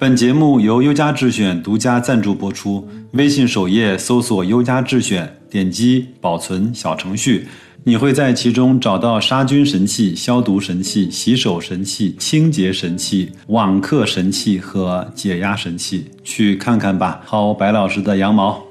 [0.00, 2.86] 本节目由优家智选独家赞助播出。
[3.14, 7.48] 微信首页搜索“优家智选”，点击保存小程序。
[7.82, 17.20] 你会在其中找到杀菌神器、消毒神器、洗手神器、清洁神器、网课神器和解压神器，去看看吧。
[17.28, 18.62] 薅白老师的羊毛。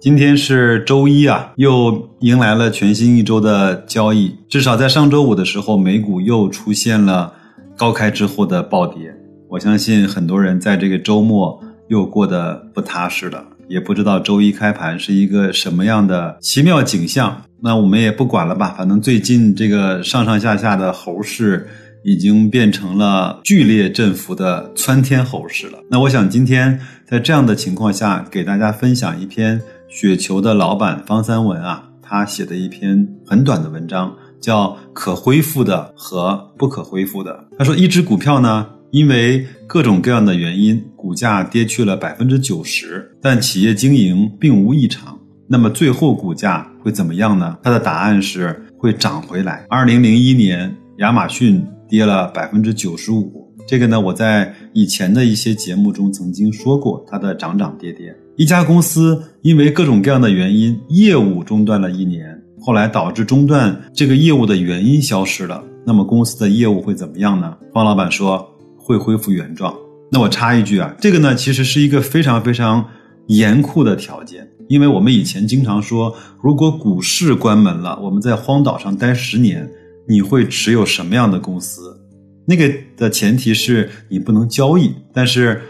[0.00, 4.34] 今天是周一啊，又迎来了全新一周的交易。
[4.48, 7.34] 至少在上周五的时候，美股又出现了
[7.76, 9.14] 高开之后的暴跌。
[9.52, 17.42] 我相信很多人在这个周末又过得不踏实了，也不知道周一开盘是一个什么样的奇妙景象。
[17.60, 21.68] 那我们也不管了吧，反正最近这个上上下下的猴市
[22.02, 25.78] 已经变成了剧烈振幅的窜天猴市了。
[25.90, 37.44] 那我想今天在这样的情况下，给大家分享一篇雪球的老板方三文啊，他写的一篇很短的文章，叫“可恢复的和不可恢复的”。
[37.58, 45.18] 他说，一只股票呢，因为各种各样的原因，股价跌去了百分之九十，但企业经营并无异常。
[45.48, 47.56] 那么最后股价会怎么样呢？
[47.62, 49.64] 它的答案是会涨回来。
[49.70, 58.14] 二零零一年，亚马逊跌了百分之九十五，这个呢，我在以前的一些节目中曾经说过，它的涨涨跌跌。
[58.36, 67.56] 一家公司因为各种各样的原因，业务中断了一年，后来导致中断这个业务的原因消失了，那么公司的业务会怎么样呢？
[67.72, 68.48] 方老板说
[68.82, 69.74] 会恢复原状。
[70.10, 72.86] 那我插一句啊，这个呢，其实是一个非常非常
[73.28, 74.46] 严酷的条件。
[74.68, 79.68] 因为我们以前经常说，如果股市关门了，我们在荒岛上待十年，
[80.08, 81.98] 你会持有什么样的公司？
[82.46, 85.60] 那个的前提是你不能交易，但是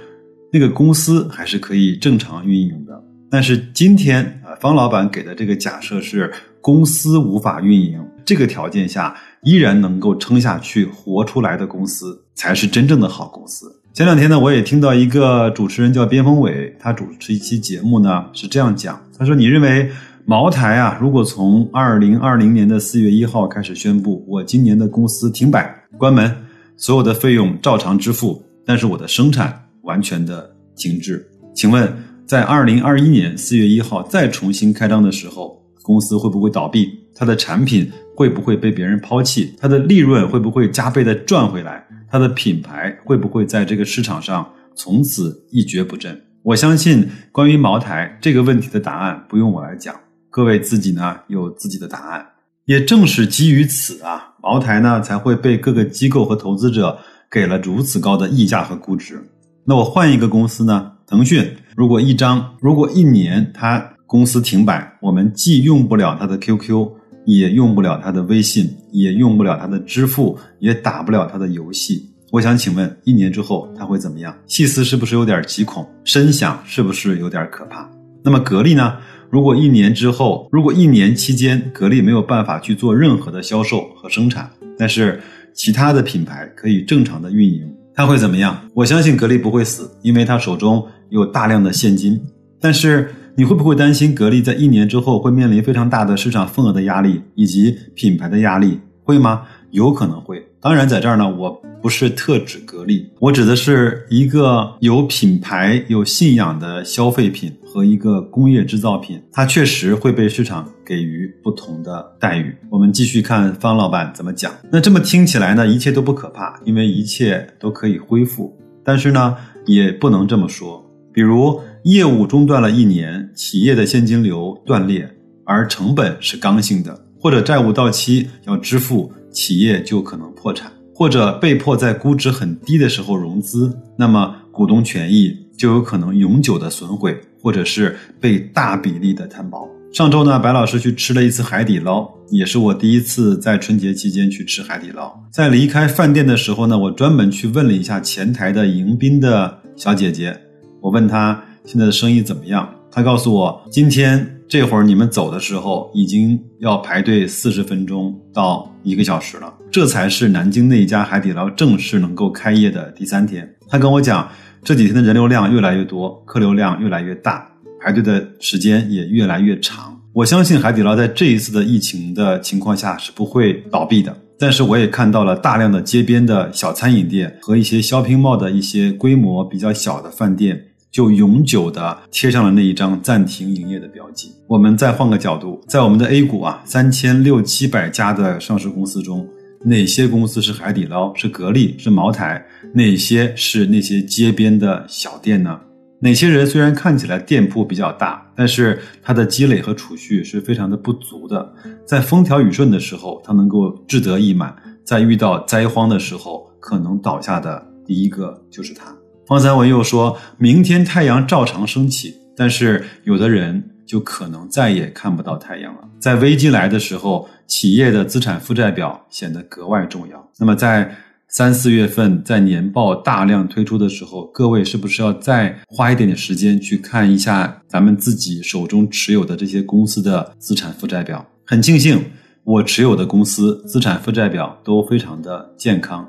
[0.52, 3.02] 那个公司还是可以正常运营的。
[3.30, 13.80] 但是今天啊，方老板给的这个假设是公司无法运营，这个条件下依然能够撑下去、活出来的公司，才是真正的好公司。
[13.92, 18.98] 前两天呢，我也听到一个主持人叫边锋伟，他主持一期节目呢，是这样讲。
[19.18, 19.90] 他说：“你认为
[20.24, 26.34] 茅台啊，如果从二零二零年的四月一号开始宣布，我今年的公司停摆关门，
[26.76, 31.22] 所有的费用照常支付，但是我的生产完全的停滞。
[31.54, 31.92] 请问，
[32.26, 36.88] 在二零二一年四月一号再重新开张的时候，公司会不会倒闭？
[37.14, 39.54] 它的产品会不会被别人抛弃？
[39.60, 46.20] 它的利润会不会加倍的赚回来？”它的品牌会不会在这个市场上从此一蹶不振？
[46.42, 49.94] 我相信关于茅台这个问题的答案不用我来讲，
[50.28, 52.26] 各位自己呢有自己的答案。
[52.66, 56.98] 也正是基于此啊，茅台呢才会被各个机构和投资者
[57.30, 59.18] 给了如此高的溢价和估值。
[59.64, 60.92] 那我换一个公司呢？
[61.06, 66.88] 腾讯如果一张，如果一年它公司停摆，我们既用不了它的 QQ。
[67.24, 72.10] 也用不了他的微信，也用不了他的支付，也打不了他的游戏。
[72.30, 74.34] 我想请问，一年之后他会怎么样？
[74.46, 75.86] 细思是不是有点极恐？
[76.04, 77.88] 深想是不是有点可怕？
[78.24, 78.96] 那么格力呢？
[79.30, 85.20] 如果一年之后，如果一年期间格力没有办法去做任何的销售和生产，但是
[85.54, 88.58] 其他的品牌可以正常的运营，他会怎么样？
[88.74, 92.20] 我相信格力不会死，因为他手中有大量的现金。
[92.60, 93.08] 但是。
[93.34, 98.78] 你会不会担心格力在一年之后会面临非常大的市场份额的压力以及品牌的压力？
[99.04, 99.42] 会吗？
[99.70, 100.46] 有可能会。
[100.60, 101.50] 当然，在这儿呢，我
[101.80, 112.54] 不是特指格力，我指的是一个有品牌、有信仰的消费品和一个工业制造品，它确实会被市场给予不同的待遇。
[112.70, 114.52] 我们继续看方老板怎么讲。
[114.70, 118.56] 那这么听起来呢，一切都不可怕，因为一切都可以恢复。
[118.84, 119.34] 但是呢，
[119.66, 120.84] 也不能这么说。
[121.12, 125.08] 比如业务中断了一年，企业的现金流断裂，
[125.44, 139.68] 而成本是刚性的，或者债务到期要支付，企业就可能破产，或者被迫在估值很低的时候融资，那么股东权益就有可能永久的损毁，或者是被大比例的摊薄。
[139.92, 145.12] 上周呢，白老师去吃了一次海底捞，也是我第一次在春节期间去吃海底捞。
[145.30, 150.34] 在离开饭店的时候呢，我专门去问了一下前台的迎宾的小姐姐。
[150.80, 159.52] 我问她现在的生意怎么样，他告诉我，今天这会儿你们走的时候，已经要排队四十分钟到一个小时了。
[159.70, 163.48] 这才是南京那一家海底捞正式能够开业的第三天。
[163.68, 164.28] 他跟我讲，
[164.64, 167.48] 这几天的人流量越来越多，客流量越来越大，
[167.80, 169.96] 排队的时间也越来越长。
[170.12, 174.14] 我相信海底捞在这一次的疫情的情况下是不会倒闭的。
[174.38, 180.60] 但是我也看到了大量的街边的小餐饮店和一些 shopping mall 的一些规模比较小的饭店，
[180.92, 184.30] 就永久的贴上了那一张暂停营业的标记。
[184.46, 189.26] 我们再换个角度，在我们的 A 股啊，三千六七百家的上市公司中，
[189.64, 192.44] 哪些公司是海底捞、是格力、是茅台？
[192.74, 195.58] 哪些是那些街边的小店呢？
[195.98, 201.54] 哪些人虽然看起来店铺比较大，但是他的积累和储蓄是非常的不足的。
[201.86, 204.50] 在风调雨顺的时候，他能够志得意满；
[204.84, 208.94] 在遇到灾荒的时候，可能倒下的第一个就是他。
[209.26, 220.28] 方三文又说：“明天太阳照常升起，但是有的人就可能再也看不到太阳了。”在危机来的时候，企业的资产负债表显得格外重要。
[220.38, 220.94] 那么在
[221.28, 231.24] 三四月份在年报大量推出的时候，各位是不是要再花一点点时间去看一下咱们自己手中持有的这些公司的资产负债表？
[231.46, 232.04] 很庆幸，
[232.44, 236.06] 我持有的公司资产负债表都非常的健康，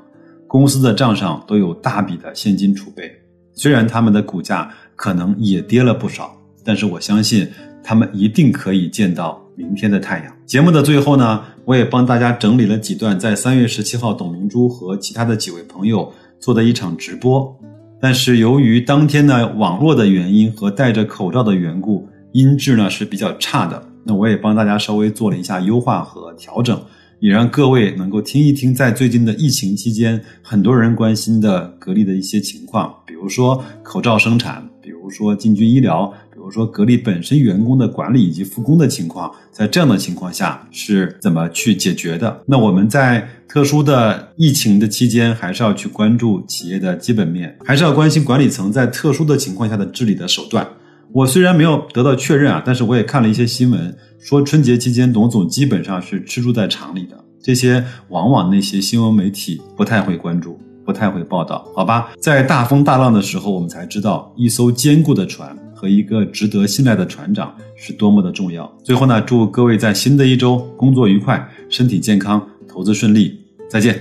[0.54, 3.10] 公司的账上都有大笔的现金储备。
[3.54, 6.32] 虽然他们的股价可能也跌了不少，
[6.64, 7.50] 但是我相信
[7.82, 10.32] 他们一定可以见到明天的太阳。
[10.46, 11.42] 节目的最后呢？
[11.64, 17.52] 我也帮大家整理了几段在三月十七号董明珠和其他的几位朋友做的一场直播，
[18.00, 23.82] 但是由于当天呢网络的原因和戴着口罩的缘故，音质呢是比较差的。
[24.04, 26.80] 那我也帮大家稍微做了一下优化和调整，
[27.24, 36.12] 也让各位能够听一听在最近的疫情期间很多人关心的格力的一些情况，比如说口罩生产，比如说进军医疗。
[36.30, 42.42] 比如说，格力本身员工的管理以及复工的情况，在这样的情况下是怎么去解决的？
[42.44, 50.68] 那我们在特殊的疫情的期间，还是要去关注企业的基本面，还是要关心管理层在特殊的情况下的治理的手段。
[51.14, 57.16] 我虽然没有得到确认啊，但是我也看了一些新闻，说春节期间董总基本上是吃住在厂里的。
[57.40, 62.10] 这些往往那些新闻媒体不太会关注，不太会报道，好吧？
[62.18, 65.56] 在大风大浪的时候，我们才知道一艘坚固的船。
[65.76, 68.72] 和一个值得信赖的船长是多么的重要。
[68.82, 73.38] 最后呢，祝各位在新的一周工作愉快，身体健康，投资顺利。
[73.68, 74.00] 再见。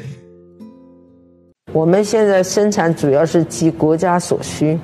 [1.74, 4.80] 我们现在生产主要是急国家所需，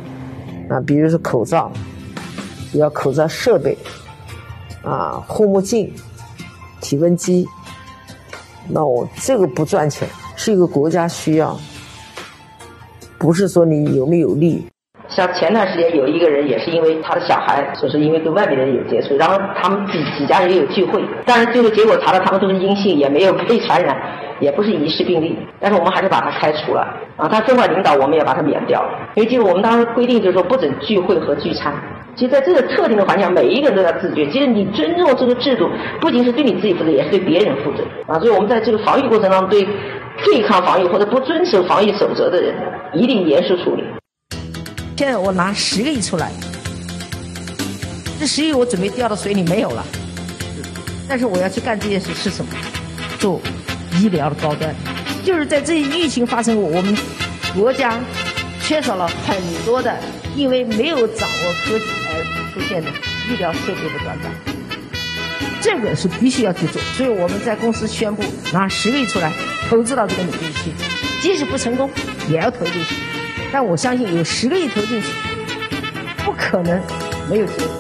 [0.68, 1.72] 啊，比如说口罩，
[2.74, 3.78] 要口罩设备，
[4.84, 5.94] 啊，护目镜、
[6.82, 7.46] 体温计。
[8.68, 11.60] 那我这个不赚钱，是一个国家需要，
[13.18, 14.64] 不是说你有没有利。
[15.20, 23.98] 像前段时间有一个人也是因为他的小孩说是因为跟外面的人有接触，然后他们几几家人也有聚会，但是最后结果查到他们都是阴性，也没有被传染，
[24.40, 26.88] 也不是疑似病例，但是我们还是把他开除了。
[27.18, 31.74] 啊，他分管领导我们也把他免掉了，因为记得我们当时规定就是说不准聚会和聚餐。
[32.16, 34.26] 其实在这个特定的环境下，每一个人都要自觉。
[34.28, 35.70] 其实你尊重这个制度，
[36.00, 37.84] 不仅是对你自己负责，也是对别人负责。
[38.08, 39.68] 啊，所以我们在这个防疫过程当中，对
[40.24, 42.54] 对抗防疫或者不遵守防疫守则的人，
[42.94, 43.84] 一定严肃处理。
[45.00, 46.30] 现在我拿十个亿出来，
[48.20, 49.82] 这十亿我准备掉到水里没有了，
[51.08, 52.52] 但是我要去干这件事是什么？
[53.18, 53.40] 做
[53.98, 54.76] 医疗的高端，
[55.24, 56.98] 就是在这疫情发生后，我们
[57.56, 57.98] 国家
[58.62, 59.98] 缺少了很多的，
[60.36, 62.90] 因为没有掌握科技而出现的
[63.32, 64.30] 医疗设备的短板，
[65.62, 66.82] 这个是必须要去做。
[66.98, 68.22] 所以我们在公司宣布
[68.52, 69.32] 拿十个亿出来
[69.70, 70.72] 投资到这个领域去，
[71.22, 71.90] 即使不成功
[72.30, 73.09] 也要投进去。
[73.52, 75.08] 但我相信有十个亿投进去，
[76.24, 76.82] 不可能
[77.30, 77.76] 没有结果。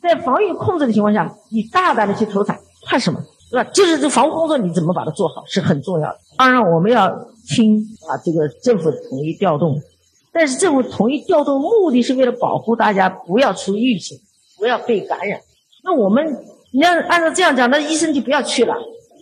[0.00, 3.20] 在防御控制的情况下，你大胆的去投产，怕什么？
[3.50, 3.70] 对吧？
[3.72, 6.18] 就是这防护工作你怎么把它做好是很重要的。
[6.36, 7.08] 当然我们要
[7.48, 9.80] 听啊这个政府统一调动，
[10.32, 14.18] 但是政府统一调动目的是为了保护大家不要出疫情，
[14.58, 15.40] 不要被感染。
[15.82, 18.74] 那我们你要按照这样讲，那医生就不要去了，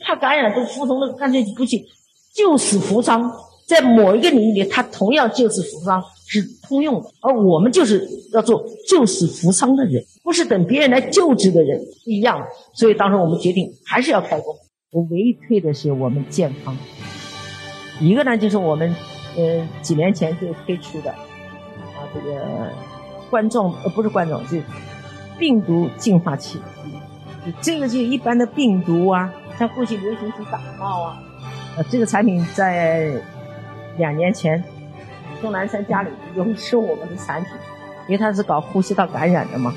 [0.04, 1.86] 怕感染都服从的干脆就不去，
[2.34, 3.32] 救死扶伤。
[3.66, 12.40] 在某一个领域里，他同样救死扶伤是通用的，而我们就是要做救死扶伤的人，不是等别人来救治的人，不一样。
[12.74, 14.54] 所以当时我们决定还是要开工。
[14.92, 16.78] 我唯退的是我们健康，
[18.00, 18.94] 一个呢就是我们
[19.36, 22.70] 呃几年前就推出的啊这个
[23.28, 24.58] 冠状呃不是冠状，就
[25.40, 26.60] 病毒净化器，
[27.60, 31.20] 这个就一般的病毒啊，像过去流行性感冒啊，
[31.76, 33.20] 呃这个产品在。
[33.98, 34.62] 两年前，
[35.40, 37.52] 钟南山家里有收我们的产品，
[38.08, 39.74] 因为他是搞呼吸道感染的嘛，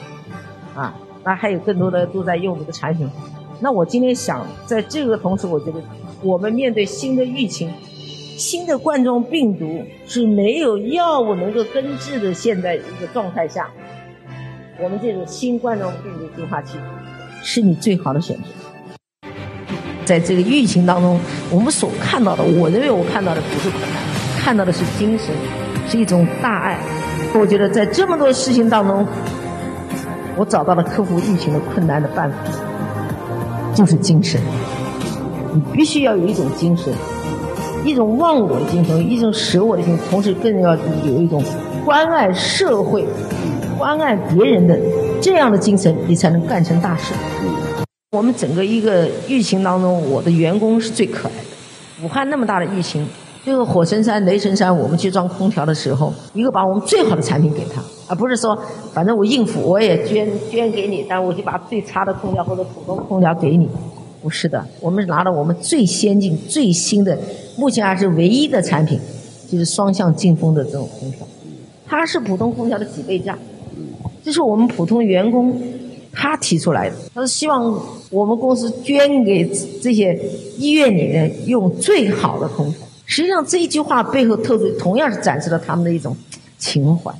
[0.75, 3.09] 啊，那还有更多的都在用这个产品。
[3.59, 5.81] 那我今天想，在这个同时，我觉得
[6.21, 7.69] 我们面对新的疫情、
[8.37, 13.69] 新的冠状病毒是没有药物能够根治的，现在一个状态下，
[14.81, 16.77] 我们这种新冠状病毒净化器
[17.43, 18.43] 是你最好的选择。
[20.05, 21.19] 在这个疫情当中，
[21.51, 24.01] 我们所看到的，我认为我看到的不是困难，
[24.39, 25.27] 看到的是精神，
[25.87, 26.77] 是一种大爱。
[27.35, 29.05] 我觉得在这么多事情当中，
[30.35, 32.37] 我找到了克服疫情的困难的办法，
[33.75, 34.39] 就是精神。
[35.53, 36.91] 你必须要有一种精神，
[37.83, 41.43] 一种忘我的精神，一种舍我的精神，同时更要有一种
[41.85, 43.05] 关爱社会、
[43.77, 44.79] 关爱别人的
[45.21, 47.13] 这样的精神，你才能干成大事。
[48.11, 52.05] 我们整个一个疫情当中，我的员工是最可爱的。
[52.05, 53.07] 武汉那么大的疫情，
[53.49, 58.55] 这个火神山、雷神山，我们去装空调的时候，一个把我们最好的产品给他，而不是说
[58.93, 63.67] 反正我应付，我也捐捐给你，但我就把最差的空调或者普通空调给你。
[64.21, 67.17] 不是的，我们拿了我们最先进、最新的，
[67.57, 68.99] 目前还是唯一的产品，
[69.51, 71.25] 就是双向进风的这种空调，
[71.87, 73.35] 它是普通空调的几倍价。
[74.23, 75.59] 这是我们普通员工
[76.13, 77.75] 他提出来的，他是希望
[78.11, 79.43] 我们公司捐给
[79.81, 80.15] 这些
[80.59, 82.85] 医院里面用最好的空调。
[83.09, 86.15] 实际上这一句话背后透出同样是展示了他们的一种
[86.59, 87.11] 情怀。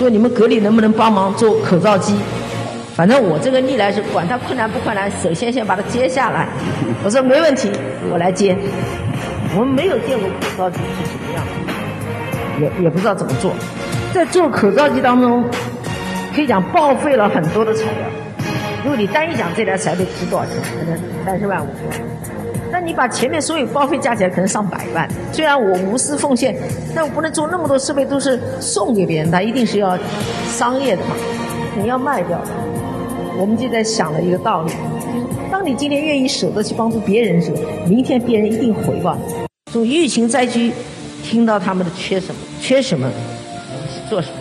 [0.00, 2.16] 说你们格力能不能帮忙做口罩机？
[2.96, 6.48] 反正我这个历来是管他困难不困难，首先先把它接下来。
[7.04, 7.70] 我说没问题，
[8.10, 8.58] 我来接。
[9.56, 11.46] 我们没有见过口罩机是什么样
[12.58, 13.54] 的，也也不知道怎么做。
[14.12, 15.44] 在做口罩机当中，
[16.34, 18.02] 可以讲报废了很多的材料。
[18.82, 22.10] 如果你单一讲这台材料值多少钱，可能三十万五十万。
[22.72, 25.08] 那你把前面所有报废加起来，可能上百万。
[25.32, 26.56] 虽然我无私奉献，
[26.94, 29.98] 但我不能做那么多设备都是送给别人，它一定是要
[30.46, 31.14] 商业的嘛，
[31.80, 32.46] 你要卖掉的。
[33.38, 34.72] 我们就在想了一个道理，
[35.50, 37.52] 当你今天愿意舍得去帮助别人时，
[37.86, 39.22] 明天别人一定回报你。
[39.72, 40.72] 从疫情灾区
[41.22, 43.08] 听到他们的缺什么，缺什么，
[44.08, 44.34] 做什么。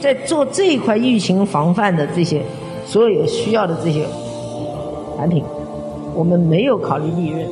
[0.00, 2.42] 在做这一块疫情防范的这些
[2.86, 4.06] 所有需要的这些
[5.16, 5.42] 产品，
[6.14, 7.44] 我们没有考虑利润，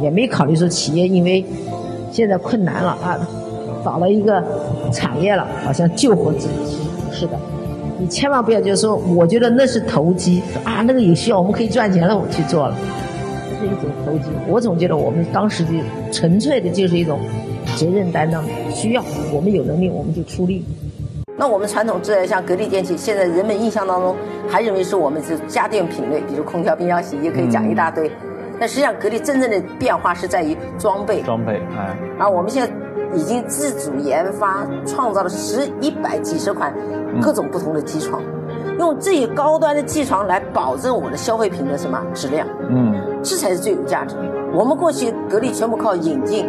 [0.00, 1.44] 也没考虑说企业因为
[2.12, 3.18] 现在困难了啊，
[3.84, 4.42] 找了一个
[4.92, 7.38] 产业了，好像救活自己，不是的。
[7.98, 12.76] 你千万不要就是说，我觉得那是投机啊，那个有需要，我们可以赚钱了，我去做了，
[13.48, 14.24] 这是一种投机。
[14.48, 15.70] 我总觉得我们当时就
[16.12, 17.18] 纯粹的就是一种
[17.76, 20.64] 责任担当，需要我们有能力我们就出力。
[21.38, 24.14] 那我们传统这像格力电器，现在人们印象当中
[24.48, 28.10] 还认为是我们是家电品类，比如空调、冰箱、洗衣机，可以讲一大堆。
[28.58, 31.22] 但实际上，格力真正的变化是在于装备。
[31.22, 31.96] 装备，哎。
[32.18, 32.72] 啊，我们现在
[33.14, 36.72] 已经自主研发，创造了十一百几十款。
[37.22, 38.20] 各种不同的机床，
[38.78, 42.46] 用这些高端的机床来保证我的消费品的什么质量？
[42.68, 44.22] 嗯，这才是最有价值的。
[44.52, 46.46] 我们过去格力全部靠引进，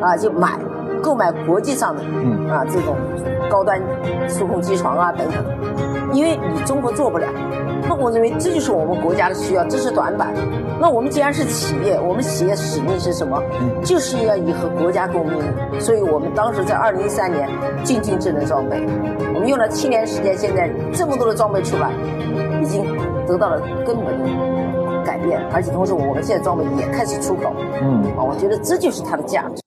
[0.00, 0.58] 啊，就买
[1.02, 2.96] 购买国际上的，嗯，啊这种
[3.50, 3.82] 高端
[4.28, 5.44] 数控机床啊等等，
[6.12, 7.26] 因为你中国做不了。
[7.88, 10.32] 那我认为这就是我们国家的需要，这是短板。
[10.80, 13.42] 那我们既然是企业，我们企业使命是什么？
[13.84, 15.42] 就是要以和国家共命。
[15.80, 17.48] 所以我们当时在二零一三年
[17.82, 18.86] 进军智能装备，
[19.34, 21.90] 我们用了七年时间，现在这么多的装备出来，
[22.62, 22.86] 已经
[23.26, 27.52] 得到了根本的改变，而且同时我们现在装备也开始出口。
[27.82, 29.61] 嗯，啊，我觉得这就是它的价值。